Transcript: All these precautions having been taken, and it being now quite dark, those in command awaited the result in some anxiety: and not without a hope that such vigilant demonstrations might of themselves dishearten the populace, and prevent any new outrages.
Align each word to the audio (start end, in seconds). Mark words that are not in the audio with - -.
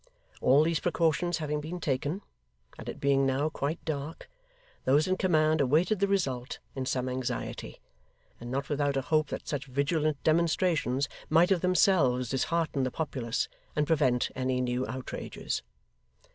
All 0.41 0.63
these 0.63 0.79
precautions 0.79 1.37
having 1.37 1.61
been 1.61 1.79
taken, 1.79 2.23
and 2.79 2.89
it 2.89 2.99
being 2.99 3.23
now 3.23 3.49
quite 3.49 3.85
dark, 3.85 4.31
those 4.83 5.07
in 5.07 5.15
command 5.15 5.61
awaited 5.61 5.99
the 5.99 6.07
result 6.07 6.57
in 6.73 6.87
some 6.87 7.07
anxiety: 7.07 7.79
and 8.39 8.49
not 8.49 8.67
without 8.67 8.97
a 8.97 9.01
hope 9.03 9.27
that 9.27 9.47
such 9.47 9.67
vigilant 9.67 10.17
demonstrations 10.23 11.07
might 11.29 11.51
of 11.51 11.61
themselves 11.61 12.31
dishearten 12.31 12.81
the 12.81 12.89
populace, 12.89 13.47
and 13.75 13.85
prevent 13.85 14.31
any 14.35 14.59
new 14.59 14.87
outrages. 14.87 15.61